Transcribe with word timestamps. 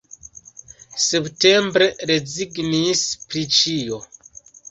Septembre 1.03 1.89
rezignis 2.11 3.05
pri 3.27 3.47
ĉio. 3.59 4.01